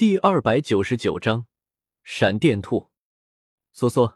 [0.00, 1.46] 第二百九十九章
[2.02, 2.88] 闪电兔。
[3.76, 4.14] 嗦嗦，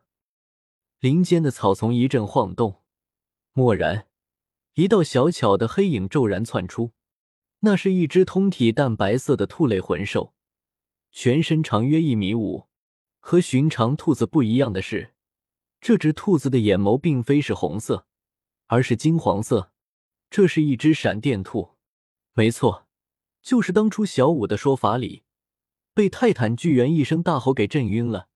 [0.98, 2.80] 林间的草丛一阵晃动，
[3.52, 4.08] 蓦然，
[4.72, 6.94] 一道小巧的黑影骤然窜出。
[7.58, 10.32] 那是一只通体淡白色的兔类魂兽，
[11.10, 12.66] 全身长约一米五。
[13.20, 15.12] 和寻常兔子不一样的是，
[15.82, 18.06] 这只兔子的眼眸并非是红色，
[18.68, 19.70] 而是金黄色。
[20.30, 21.74] 这是一只闪电兔，
[22.32, 22.88] 没错，
[23.42, 25.23] 就是当初小五的说法里。
[25.94, 28.28] 被泰坦巨猿一声大吼给震晕了，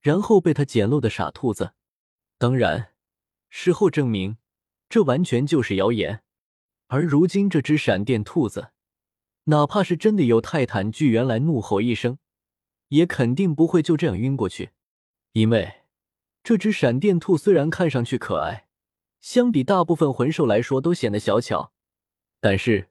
[0.00, 1.74] 然后被他捡漏的傻兔子。
[2.38, 2.94] 当然，
[3.50, 4.38] 事后证明
[4.88, 6.22] 这完全就是谣言。
[6.88, 8.70] 而如今这只闪电兔子，
[9.44, 12.18] 哪怕是真的有泰坦巨猿来怒吼一声，
[12.88, 14.70] 也肯定不会就这样晕过去。
[15.32, 15.82] 因为
[16.42, 18.68] 这只闪电兔虽然看上去可爱，
[19.20, 21.72] 相比大部分魂兽来说都显得小巧，
[22.40, 22.88] 但是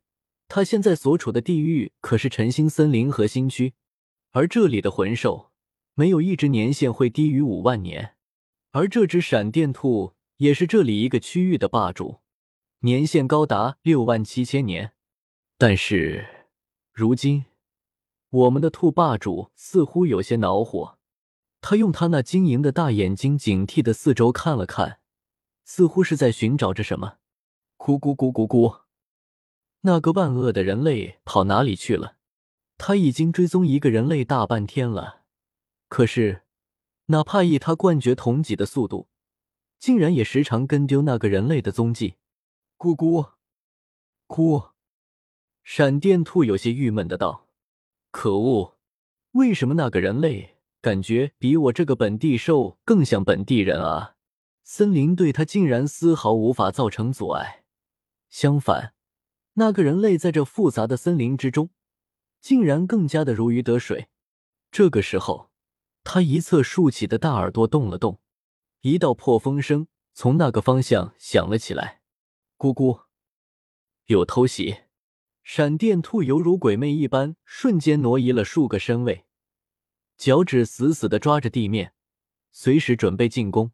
[0.47, 3.73] 它现在所处的地域可是晨星森林核心区。
[4.35, 5.53] 而这里的魂兽
[5.93, 8.17] 没有一只年限会低于五万年，
[8.71, 12.19] 而这只闪电兔也是这里一个区域的霸主，
[12.79, 14.91] 年限高达六万七千年。
[15.57, 16.49] 但是
[16.91, 17.45] 如今，
[18.29, 20.97] 我们的兔霸主似乎有些恼火，
[21.61, 24.99] 他用他那晶莹的大眼睛警惕的四周看了看，
[25.63, 27.19] 似乎是在寻找着什么。
[27.77, 28.81] 咕咕咕咕咕，
[29.83, 32.17] 那个万恶的人类跑哪里去了？
[32.77, 35.23] 他已经追踪一个人类大半天了，
[35.87, 36.43] 可是，
[37.05, 39.07] 哪怕以他冠绝同级的速度，
[39.79, 42.15] 竟然也时常跟丢那个人类的踪迹。
[42.77, 43.31] 咕咕，
[44.27, 44.71] 咕！
[45.63, 47.47] 闪电兔有些郁闷的道
[48.11, 48.77] ：“可恶，
[49.31, 54.15] 为什么那个人类感觉比我这个本地兽更像本地人啊？
[54.63, 57.63] 森林对他竟然丝毫无法造成阻碍，
[58.29, 58.93] 相反，
[59.53, 61.69] 那个人类在这复杂的森林之中。”
[62.45, 64.07] 竟然更加的如鱼得水。
[64.69, 65.49] 这个时候，
[66.03, 68.19] 他一侧竖起的大耳朵动了动，
[68.81, 72.03] 一道破风声从那个方向响了起来。
[72.55, 73.05] 咕咕，
[74.05, 74.81] 有偷袭！
[75.41, 79.25] 闪电兔犹如鬼魅一般，瞬间挪移了数个身位，
[80.15, 81.95] 脚趾死死的抓着地面，
[82.51, 83.71] 随时准备进攻。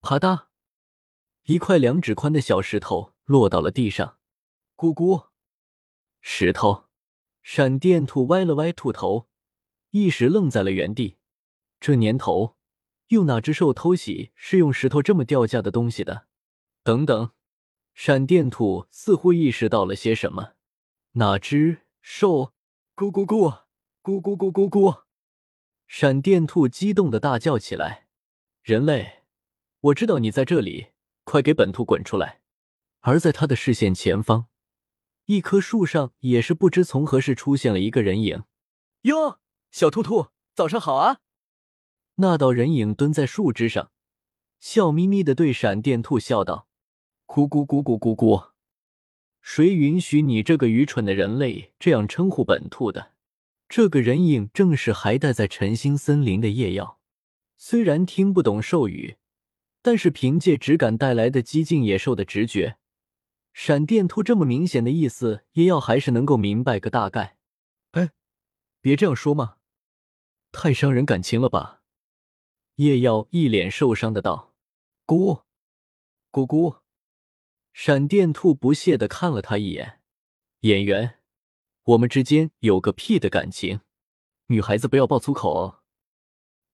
[0.00, 0.44] 啪嗒，
[1.46, 4.18] 一块两指宽的小石头落到了地上。
[4.76, 5.30] 咕咕，
[6.20, 6.84] 石头。
[7.44, 9.28] 闪电兔歪了歪兔头，
[9.90, 11.18] 一时愣在了原地。
[11.78, 12.56] 这年头，
[13.08, 16.26] 又哪只兽偷袭是用石头这么掉价的东西的？
[16.82, 17.32] 等等，
[17.92, 20.54] 闪电兔似乎意识到了些什么。
[21.12, 22.54] 哪只兽？
[22.96, 23.64] 咕咕咕，
[24.02, 25.02] 咕咕咕咕咕！
[25.86, 28.06] 闪电兔激动的大叫起来
[28.64, 29.24] ：“人类，
[29.80, 30.92] 我知道你在这里，
[31.24, 32.40] 快给本兔滚出来！”
[33.00, 34.46] 而在他的视线前方。
[35.26, 38.44] 一棵树上也是不知从何时出现了一个人影。
[39.02, 39.40] 哟，
[39.70, 41.20] 小兔兔，早上好啊！
[42.16, 43.90] 那道人影蹲在树枝上，
[44.60, 46.68] 笑眯眯的对闪电兔笑道
[47.26, 48.50] ：“咕咕咕咕咕咕，
[49.40, 53.12] 谁允许你这个愚蠢的人类这样称呼本兔的？”
[53.66, 57.00] 这个人影正是还待在晨星森林的夜耀。
[57.56, 59.16] 虽然听不懂兽语，
[59.80, 62.76] 但是凭借直感带来的激进野兽的直觉。
[63.54, 67.38] 闪电兔这么明显的意思，叶耀还是能够明白个大概。
[67.92, 68.10] 哎，
[68.80, 69.58] 别这样说嘛，
[70.50, 71.82] 太伤人感情了吧？
[72.74, 74.52] 叶耀一脸受伤的道
[75.06, 75.42] ：“姑，
[76.32, 76.78] 姑姑。”
[77.72, 80.00] 闪电兔不屑的看了他一眼
[80.60, 81.20] ：“演员，
[81.84, 83.80] 我们之间有个屁的感情，
[84.48, 85.82] 女孩子不要爆粗口哦。”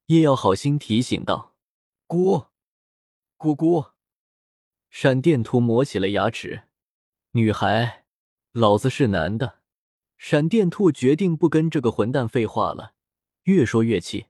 [0.09, 1.55] 叶耀好心提醒道
[2.09, 2.47] ：“姑，
[3.37, 3.85] 姑姑。”
[4.89, 6.70] 闪电兔磨起了牙齿。
[7.33, 8.07] 女孩，
[8.51, 9.61] 老子是男的。
[10.19, 12.95] 闪电兔决定不跟这个混蛋废话了，
[13.45, 14.27] 越说越气。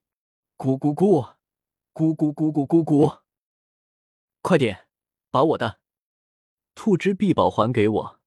[0.58, 1.36] 咕咕咕，
[1.94, 3.20] 咕咕咕咕咕咕，
[4.42, 4.86] 快点
[5.30, 5.80] 把我的
[6.74, 8.20] 兔之臂宝还给我！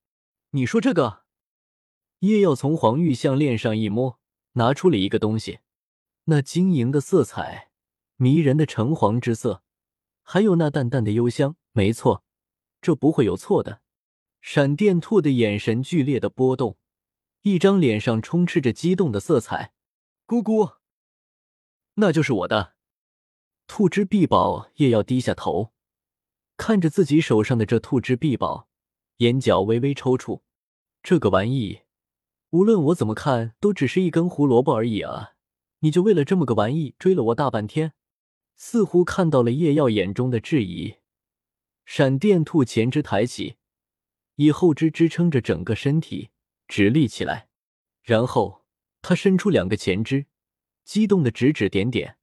[0.49, 1.21] 你说这个？
[2.21, 4.19] 叶耀从黄玉项链上一摸，
[4.53, 5.59] 拿出了一个东西，
[6.23, 7.69] 那晶莹的色彩，
[8.15, 9.61] 迷人的橙黄之色，
[10.23, 11.55] 还有那淡淡的幽香。
[11.73, 12.23] 没错，
[12.81, 13.81] 这不会有错的。
[14.45, 16.77] 闪电兔的眼神剧烈的波动，
[17.43, 19.71] 一张脸上充斥着激动的色彩。
[20.27, 20.79] 咕咕，
[21.93, 22.73] 那就是我的
[23.67, 24.69] 兔之臂宝。
[24.75, 25.71] 叶耀低下头，
[26.57, 28.67] 看着自己手上的这兔之臂宝，
[29.19, 30.41] 眼角微微抽搐。
[31.01, 31.83] 这个玩意，
[32.49, 35.35] 无论我怎么看，都只是一根胡萝卜而已啊！
[35.79, 37.93] 你就为了这么个玩意追了我大半天？
[38.57, 40.95] 似乎看到了叶耀眼中的质疑，
[41.85, 43.55] 闪电兔前肢抬起。
[44.43, 46.31] 以后肢支撑着整个身体，
[46.67, 47.47] 直立起来，
[48.01, 48.65] 然后
[49.01, 50.25] 他伸出两个前肢，
[50.83, 52.17] 激动的指指点点，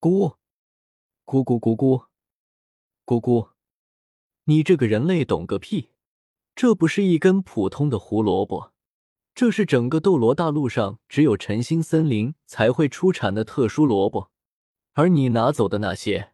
[0.00, 0.36] 咕
[1.26, 2.06] 咕咕咕咕
[3.04, 3.50] 咕咕，
[4.44, 5.90] 你这个人类懂个屁！
[6.54, 8.72] 这不是一根普通的胡萝卜，
[9.34, 14.30] 这是整个斗罗大陆上只有晨星森林才会出产的特殊萝卜，
[14.94, 16.32] 而你拿走的那些，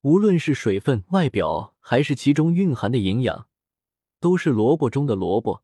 [0.00, 3.46] 无论是水分、外表，还是其中蕴含的营养，
[4.24, 5.62] 都是萝卜中的萝卜，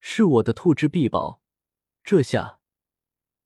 [0.00, 1.42] 是我的兔之臂宝。
[2.02, 2.58] 这下，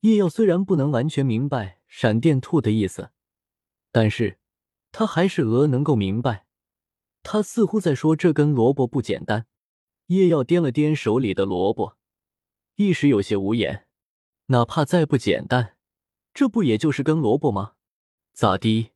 [0.03, 3.11] 叶耀虽然不能完全明白闪电兔的意思，
[3.91, 4.38] 但是
[4.93, 6.47] 他还是鹅能够明白。
[7.25, 9.49] 他似乎在说这根萝卜不简单。
[10.06, 11.97] 叶耀掂了掂手里的萝卜，
[12.76, 13.88] 一时有些无言。
[14.47, 15.76] 哪怕再不简单，
[16.33, 17.73] 这不也就是根萝卜吗？
[18.33, 18.93] 咋的？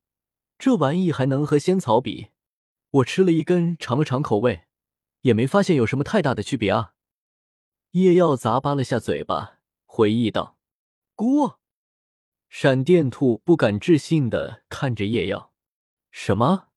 [0.58, 2.28] 这玩意还能和仙草比？
[2.90, 4.66] 我吃了一根，尝了尝口味，
[5.25, 6.94] 也没发现有什么太大的区别啊。
[7.91, 10.56] 叶耀砸巴了下嘴巴，回忆道
[11.15, 11.55] ：“姑。”
[12.49, 15.53] 闪电兔不敢置信的看着叶耀
[16.11, 16.69] ：“什么？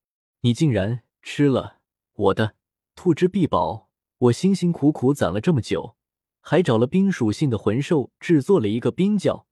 [0.41, 1.79] 你竟然吃了
[2.13, 2.55] 我的
[2.95, 3.85] 兔之臂宝？”
[4.19, 5.95] 我辛辛苦苦攒了这么久，
[6.41, 9.45] 还找了冰属性的魂兽制作了一个冰窖，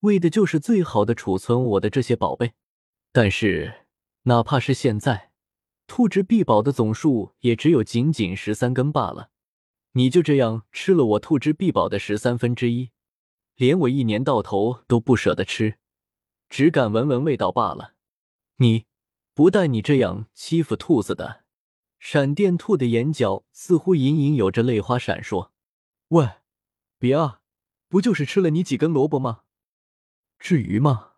[0.00, 2.54] 为的就是最好的储存我的这些宝贝。
[3.12, 3.86] 但是，
[4.22, 5.30] 哪怕是现在，
[5.86, 9.30] 兔之臂宝的总数也只有仅仅十三根罢了。
[9.92, 12.90] 你就这样吃了我兔之臂宝的十三分之一，
[13.54, 15.78] 连我一年到头都不舍得吃，
[16.48, 17.94] 只敢闻闻味道罢了。
[18.56, 18.86] 你
[19.32, 21.44] 不带你这样欺负兔子的。
[21.98, 25.50] 闪电兔的眼角似乎隐隐有着泪花闪烁。
[26.08, 26.28] 喂，
[26.98, 27.40] 别啊，
[27.88, 29.42] 不就是吃了你几根萝卜吗？
[30.38, 31.12] 至于吗？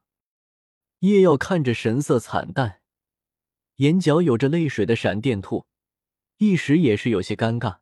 [1.00, 2.77] 叶耀看着神色惨淡、
[3.78, 5.66] 眼角有着泪水的闪电兔，
[6.38, 7.78] 一时也是有些尴尬。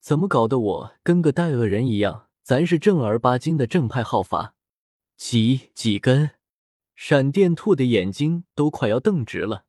[0.00, 2.28] 怎么搞得我跟个带恶人一样？
[2.44, 4.54] 咱是正儿八经的正派好法，
[5.16, 6.30] 几几根？
[6.94, 9.64] 闪电兔的眼睛都快要瞪直了。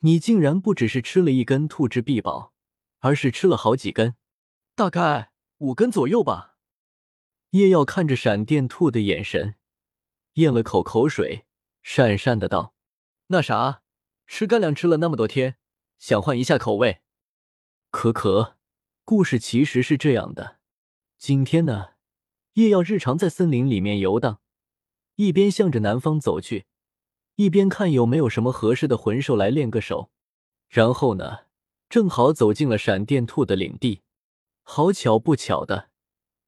[0.00, 2.52] 你竟然不只是吃了一根兔之臂宝，
[2.98, 4.16] 而是吃了好几根，
[4.74, 6.56] 大概五根左右吧。
[7.50, 9.54] 叶耀看着闪电兔的眼神，
[10.34, 11.46] 咽了口口水，
[11.84, 12.74] 讪讪的道
[13.28, 13.82] ：“那啥，
[14.26, 15.56] 吃干粮吃了那么多天，
[15.98, 17.00] 想换一下口味。”
[17.90, 18.56] 可可，
[19.04, 20.58] 故事其实是这样的：
[21.16, 21.90] 今天呢，
[22.54, 24.40] 夜耀日常在森林里面游荡，
[25.16, 26.66] 一边向着南方走去。
[27.36, 30.10] 一边看有没有什么合适的魂兽来练个手，
[30.68, 31.46] 然后呢，
[31.88, 34.02] 正好走进了闪电兔的领地。
[34.62, 35.90] 好巧不巧的，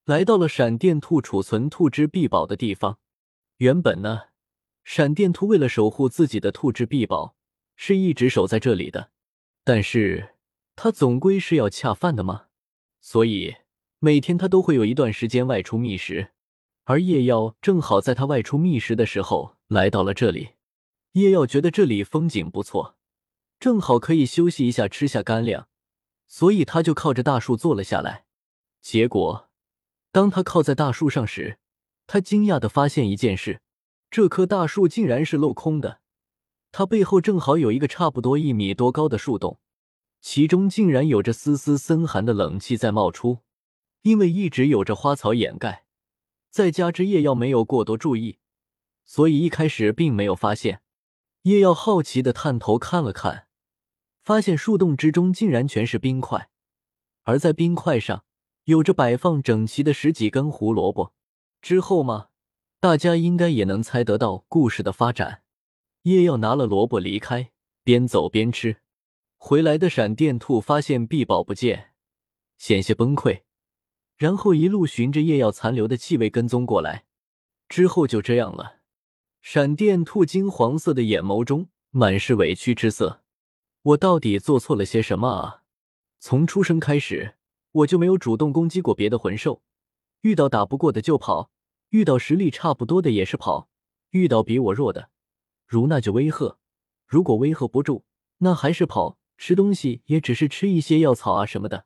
[0.05, 2.99] 来到了闪电兔储存兔之臂宝的地方。
[3.58, 4.28] 原本呢，
[4.84, 7.35] 闪电兔为了守护自己的兔之臂宝，
[7.76, 9.11] 是一直守在这里的。
[9.62, 10.34] 但是，
[10.75, 12.46] 他总归是要恰饭的嘛，
[13.00, 13.56] 所以
[13.99, 16.32] 每天他都会有一段时间外出觅食。
[16.84, 20.50] 而夜妖正好在他外出觅食的时候来到了这里。
[21.12, 22.96] 叶耀觉得这里风景不错，
[23.58, 25.67] 正好可以休息一下，吃下干粮，
[26.28, 28.26] 所以他就靠着大树坐了下来。
[28.81, 29.49] 结果，
[30.12, 31.58] 当他靠在大树上时，
[32.06, 33.61] 他惊讶的发现一件事：
[34.11, 36.00] 这棵大树竟然是镂空的，
[36.78, 39.58] 它背后正好有一个差不多一米多高的树洞，
[40.20, 43.38] 其中竟然有着丝丝森寒的冷气在冒出。
[44.02, 45.87] 因为一直有着花草掩盖，
[46.50, 48.40] 再加之叶耀没有过多注意，
[49.06, 50.83] 所以一开始并没有发现。
[51.45, 53.47] 叶耀好奇的探头看了看，
[54.23, 56.50] 发现树洞之中竟然全是冰块，
[57.23, 58.26] 而在冰块上
[58.64, 61.14] 有着摆放整齐的十几根胡萝卜。
[61.62, 62.26] 之后嘛，
[62.78, 65.40] 大家应该也能猜得到故事的发展。
[66.06, 67.50] 叶耀拿了萝卜离开，
[67.82, 68.76] 边走边吃。
[69.38, 71.94] 回来的闪电兔发现碧宝不见，
[72.58, 73.42] 险些崩溃，
[74.16, 77.06] 然后一路循着叶耀残留的气味跟踪过来。
[77.68, 78.76] 之后就这样了。
[79.42, 83.25] 闪电兔金黄色的眼眸中满是委屈之色。
[83.82, 85.64] 我到底做错了些什么啊？
[86.20, 87.34] 从出生开始，
[87.72, 89.60] 我就没有主动攻击过别的魂兽。
[90.20, 91.50] 遇到打不过的就跑，
[91.88, 93.68] 遇到实力差不多的也是跑，
[94.10, 95.10] 遇到比我弱的，
[95.66, 96.58] 如那就威吓。
[97.06, 98.04] 如果威吓不住，
[98.38, 99.18] 那还是跑。
[99.38, 101.85] 吃东西也只是吃一些药草啊什么的，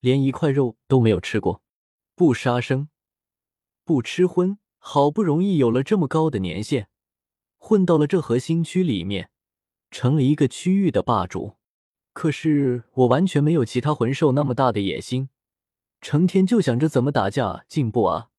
[0.00, 1.62] 连一块肉都没有吃过。
[2.16, 2.88] 不杀生，
[3.84, 4.58] 不吃荤。
[4.84, 6.88] 好不容易有了这么高的年限，
[7.56, 9.30] 混到了这核心区里面，
[9.92, 11.56] 成了一个区域的霸主。
[12.12, 15.28] 可是我完全没有其他魂兽那么大的野心，
[16.00, 18.30] 成天就想着怎么打架进步啊，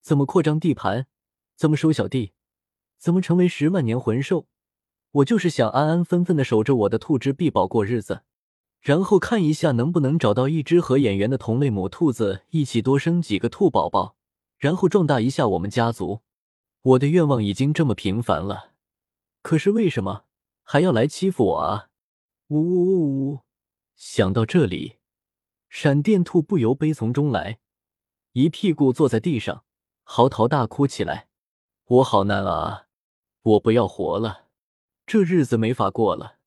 [0.00, 1.06] 怎么扩张地盘，
[1.54, 2.32] 怎么收小弟，
[2.98, 4.46] 怎么成为十万年魂兽。
[5.12, 8.22] 我就是想安安分分的守着我的兔之臂宝过日子，
[8.80, 14.16] 然后看一下能不能找到一只和眼缘的同类母兔子，一起多生几个兔宝宝。
[14.58, 16.22] 然后壮大一下我们家族。
[16.82, 18.72] 我的愿望已经这么平凡了，
[19.42, 20.24] 可是为什么
[20.62, 21.88] 还要来欺负我啊？
[22.48, 23.40] 呜呜呜呜！
[23.96, 24.96] 想到这里，
[25.68, 27.58] 闪电兔不由悲从中来，
[28.32, 29.64] 一屁股坐在地上，
[30.04, 31.28] 嚎啕大哭起来。
[31.86, 32.85] 我好难啊！
[33.46, 34.46] 我不要活了，
[35.06, 36.38] 这日子没法过了。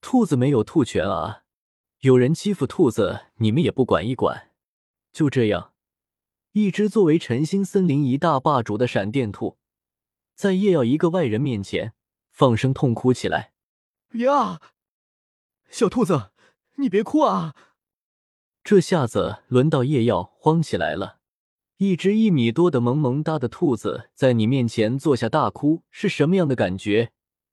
[0.00, 1.42] 兔子没有兔权啊！
[2.02, 4.52] 有人欺负兔子，你们也不管一管。
[5.12, 5.72] 就这样，
[6.52, 9.58] 一只作为晨星森林一大霸主的闪电兔，
[10.36, 11.94] 在叶耀一个外人面前
[12.30, 13.52] 放声痛哭起来。
[14.12, 14.60] 呀，
[15.68, 16.30] 小兔子，
[16.76, 17.56] 你别哭啊！
[18.62, 21.18] 这下子轮到叶耀慌起来了。
[21.78, 27.12] 一只一米多的萌萌哒的兔子在你面前坐下大哭，是什么样的感觉？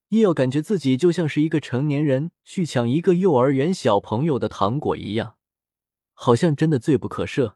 [0.09, 5.35] 叶耀感觉自己就像是一个成年人去抢一个幼儿园小朋友的糖果一样，
[6.13, 7.55] 好像真的罪不可赦。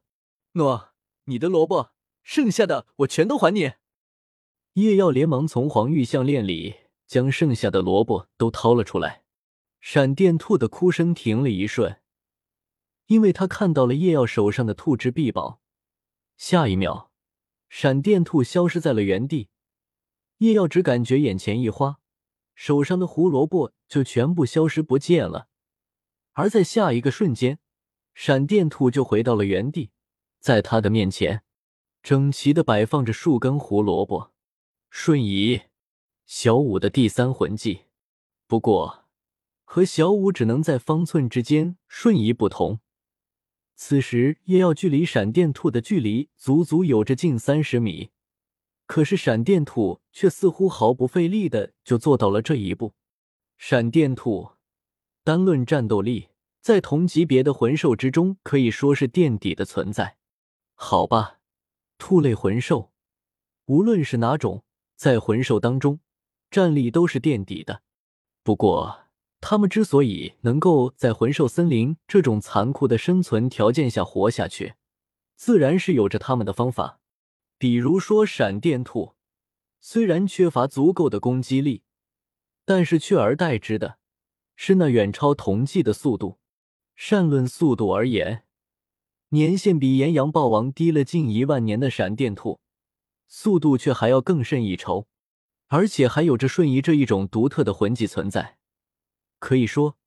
[0.53, 0.89] 诺，
[1.25, 3.73] 你的萝卜，剩下的我全都还你。
[4.73, 9.23] 叶耀连忙从黄玉项链里将剩下的萝卜都掏了出来。
[9.79, 12.01] 闪电兔的哭声停了一瞬，
[13.05, 15.61] 因为他看到了叶耀手上的兔之臂宝。
[16.37, 17.09] 下一秒，
[17.67, 19.49] 闪电兔消失在了原地。
[20.37, 21.99] 叶耀只感觉眼前一花，
[22.53, 25.49] 手上的胡萝卜就全部消失不见了。
[26.33, 27.57] 而在下一个瞬间，
[28.13, 29.89] 闪电兔就回到了原地，
[30.39, 31.41] 在他的面前，
[32.03, 34.31] 整齐的摆放着数根胡萝卜。
[34.91, 35.63] 瞬移，
[36.27, 37.85] 小五的第三魂技。
[38.45, 39.05] 不过，
[39.65, 42.79] 和小五只能在方寸之间瞬移不同。
[43.79, 48.09] 此时，夜耀距离闪电兔的距离足足有着近三十米，
[48.87, 52.95] 可是闪电兔却似乎毫不费力的就做到了这一步。
[53.55, 54.53] 闪电兔
[55.23, 56.29] 单论战斗力，
[56.59, 60.17] 在同级别的魂兽之中可以说是垫底的存在。
[60.73, 61.37] 好吧，
[61.99, 62.91] 兔类魂兽，
[63.65, 64.63] 无论是哪种，
[64.95, 65.99] 在魂兽当中，
[66.49, 67.83] 战力都是垫底的。
[68.41, 69.06] 不过，
[69.39, 74.73] 他们之所以能够在魂兽森林这种残酷的生存条件下活下去，
[75.35, 76.99] 自然是有着他们的方法。
[77.57, 79.13] 比如说，闪电兔
[79.79, 81.83] 虽然缺乏足够的攻击力，
[82.65, 83.97] 但是取而代之的
[84.55, 86.39] 是那远超同级的速度。
[86.95, 88.43] 善论速度而言，
[89.29, 92.59] 年限比炎阳豹王低了近一万年的闪电兔，
[93.27, 95.07] 速度却还要更胜一筹，
[95.67, 98.56] 而且还有着瞬移这一种独特的魂技存在。
[99.39, 99.97] 可以说，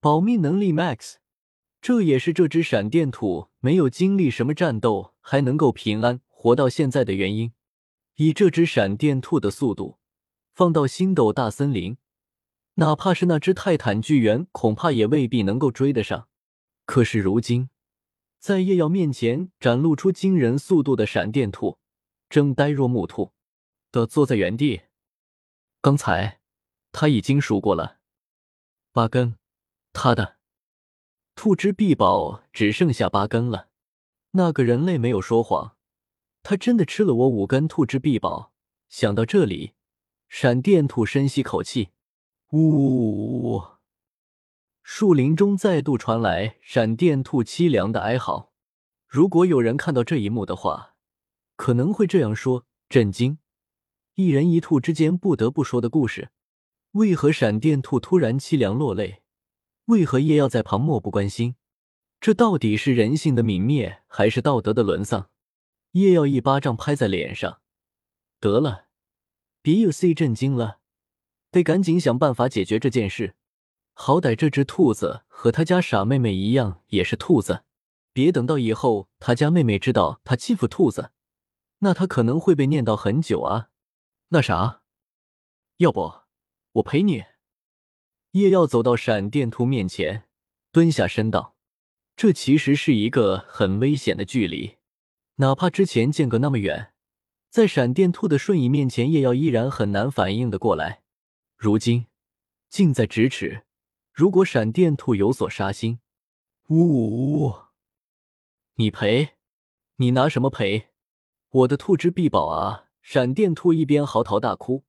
[0.00, 1.16] 保命能力 max，
[1.80, 7.52] 这也是这只闪电兔没有经历什么战斗还能够平安活到现在的原因。
[8.16, 9.98] 以这只闪电兔的速度，
[10.52, 11.96] 放到星斗大森林，
[12.74, 16.28] 哪怕是那只泰坦巨猿，恐怕也未必能够追得上。
[16.84, 17.70] 可是如今，
[18.38, 21.78] 在叶耀面前展露出惊人速度的闪电兔，
[22.28, 23.32] 正呆若木兔
[23.90, 24.82] 的坐在原地。
[25.80, 26.40] 刚才
[26.92, 27.99] 他已经数过了。
[28.92, 29.36] 八根，
[29.92, 30.38] 他的
[31.36, 33.68] 兔之臂宝只剩下八根了。
[34.32, 35.76] 那个人类没有说谎，
[36.42, 38.52] 他真的吃了我五根兔之臂宝。
[38.88, 39.74] 想到这里，
[40.28, 41.90] 闪电兔深吸口气，
[42.50, 43.62] 呜呜呜呜！
[44.82, 48.50] 树林中再度传来闪电兔凄凉的哀嚎。
[49.06, 50.96] 如果有人看到这一幕的话，
[51.54, 53.38] 可能会这样说：震惊！
[54.14, 56.32] 一人一兔之间不得不说的故事。
[56.92, 59.22] 为何闪电兔突然凄凉落泪？
[59.86, 61.54] 为何叶耀在旁漠不关心？
[62.20, 65.30] 这到底是人性的泯灭，还是道德的沦丧？
[65.92, 67.60] 叶耀一巴掌拍在脸上，
[68.38, 68.86] 得了，
[69.62, 70.78] 别有 C 震惊了，
[71.50, 73.34] 得赶紧想办法解决这件事。
[73.94, 77.64] 好歹这只兔子和他家傻妹妹一样，也是兔子，
[78.12, 81.10] 别等到以后他家妹妹知道他欺负兔子，
[81.78, 83.70] 那他可能会被念叨很久啊。
[84.28, 84.82] 那啥，
[85.78, 86.19] 要不？
[86.80, 87.24] 我陪你。
[88.32, 90.24] 叶耀走到闪电兔面前，
[90.70, 91.56] 蹲下身道
[92.16, 94.76] ：“这其实是一个很危险的距离，
[95.36, 96.92] 哪怕之前间隔那么远，
[97.48, 101.02] 在闪电兔的瞬移面前，叶耀依然很难反应的过来。
[101.56, 102.06] 如今
[102.68, 103.64] 近在咫尺，
[104.12, 106.00] 如果闪电兔有所杀心，
[106.68, 107.54] 呜呜呜！
[108.76, 109.30] 你赔？
[109.96, 110.88] 你拿什么赔？
[111.50, 114.84] 我的兔之臂宝啊！”闪电兔一边嚎啕大哭。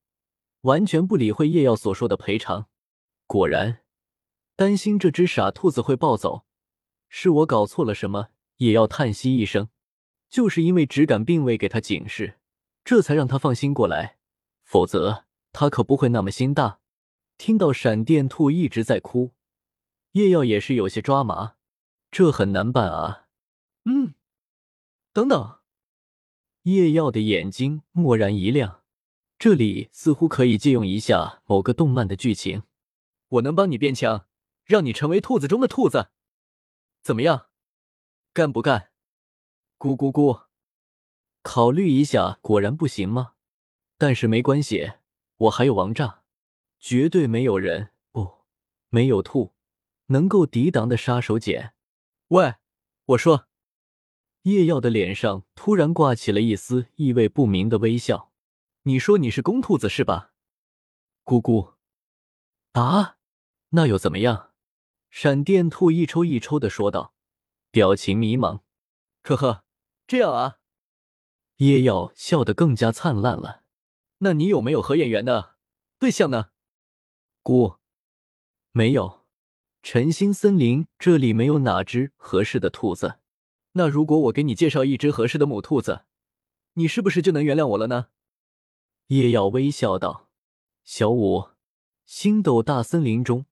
[0.62, 2.68] 完全不理会叶耀所说的赔偿，
[3.26, 3.80] 果然，
[4.56, 6.46] 担心这只傻兔子会暴走，
[7.10, 8.30] 是我搞错了什么？
[8.58, 9.70] 也要叹息一声，
[10.30, 12.40] 就是因为只感并未给他警示，
[12.84, 14.18] 这才让他放心过来，
[14.64, 16.80] 否则他可不会那么心大。
[17.40, 19.32] 听到闪电兔一直在哭，
[20.12, 21.56] 叶耀也是有些抓麻，
[22.12, 23.30] 这很难办啊。
[23.86, 24.14] 嗯，
[25.12, 25.58] 等等，
[26.64, 28.81] 叶耀的眼睛蓦然一亮，
[29.42, 32.62] 这里似乎可以借用一下某个动漫的剧情。
[33.28, 34.28] 我能帮你变强，
[34.66, 36.12] 让你成为兔子中的兔子，
[37.02, 37.48] 怎么样？
[38.34, 38.92] 干不干？
[39.80, 40.44] 咕咕咕，
[41.42, 43.34] 考虑一下，果然不行吗？
[43.98, 44.92] 但是没关系，
[45.38, 46.22] 我还有王炸，
[46.80, 48.46] 绝对没有人不，
[48.90, 49.54] 没有兔
[50.10, 51.72] 能够抵挡的杀手锏。
[52.28, 52.54] 喂，
[53.06, 53.48] 我说。
[54.44, 58.31] 叶耀的脸上突然挂起了一丝意味不明的微笑。
[58.84, 60.34] 你说你是公兔子是吧？
[61.24, 61.76] 咕咕。
[62.72, 63.18] 啊，
[63.70, 64.54] 那又怎么样？
[65.12, 67.14] 闪电兔一抽一抽的说道，
[67.70, 68.62] 表情迷茫。
[69.22, 69.64] 呵呵，
[70.08, 70.58] 这样啊。
[71.58, 73.62] 叶耀笑得更加灿烂了。
[74.20, 75.58] 那你有没有合眼缘的
[76.00, 76.50] 对象呢？
[77.44, 77.76] 姑，
[78.72, 79.22] 没有。
[79.84, 83.20] 晨星森林这里没有哪只合适的兔子。
[83.74, 86.06] 那如果我给你介绍一只合适的母兔子，
[86.74, 88.08] 你是不是就能原谅我了呢？
[89.12, 90.30] 叶耀微笑道。
[90.86, 91.50] 小五，
[92.06, 93.46] 星斗大森林中，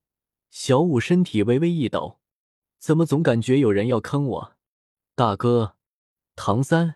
[0.50, 2.22] 小五身体微微一抖，
[2.78, 4.56] 怎么总感觉有人要坑我？
[5.16, 5.76] 大哥，
[6.34, 6.96] 唐三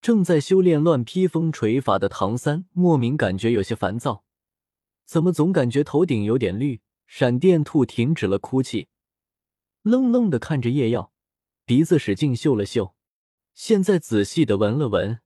[0.00, 4.24] 正在修炼乱披风锤法的唐三莫名感觉有些烦躁，
[5.04, 6.80] 怎么总感觉头顶有点绿？
[7.06, 8.88] 闪电兔停止了哭泣，
[9.82, 11.12] 愣愣的看着叶耀。
[11.66, 12.94] 鼻子使劲嗅了嗅，
[13.52, 15.20] 现在仔细的闻了闻，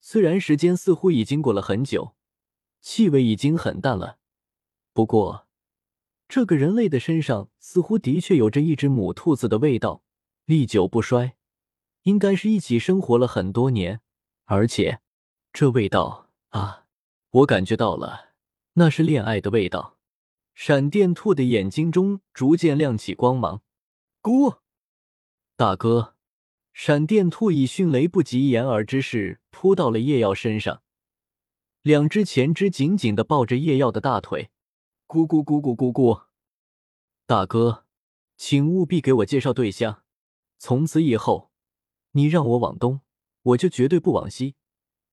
[0.00, 2.14] 虽然时间似乎已经过了很久，
[2.80, 4.18] 气味已经很淡了，
[4.92, 5.46] 不过
[6.26, 10.02] 这个人类的身上似乎的确有着一只母兔子的味道，
[10.46, 11.36] 历久不衰，
[12.02, 14.00] 应该是一起生活了很多年，
[14.44, 15.00] 而且
[15.52, 16.86] 这味道啊，
[17.30, 18.30] 我感觉到了，
[18.74, 19.98] 那是恋爱的味道。
[20.54, 23.62] 闪电兔的眼睛中逐渐亮起光芒，
[24.22, 24.58] 咕。
[25.56, 26.16] 大哥，
[26.72, 30.82] 闪电兔以迅雷不及掩耳之势扑到了叶耀身上，
[31.82, 34.50] 两只前肢紧紧的抱着叶耀的大腿，
[35.06, 36.24] 咕咕咕咕咕咕。
[37.26, 37.84] 大哥，
[38.36, 40.02] 请务必给我介绍对象，
[40.58, 41.50] 从此以后，
[42.12, 43.00] 你让我往东，
[43.42, 44.56] 我就绝对不往西，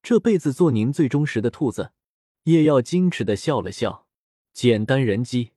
[0.02, 1.92] 这辈子做您最忠实的兔子。
[2.44, 4.08] 叶耀矜持的笑了笑，
[4.54, 5.52] 简单人机。